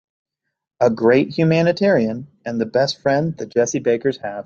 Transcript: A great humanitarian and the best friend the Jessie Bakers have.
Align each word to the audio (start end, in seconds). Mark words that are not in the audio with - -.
A 0.79 0.89
great 0.89 1.37
humanitarian 1.37 2.25
and 2.43 2.59
the 2.59 2.65
best 2.65 3.01
friend 3.01 3.37
the 3.37 3.45
Jessie 3.45 3.77
Bakers 3.77 4.17
have. 4.17 4.39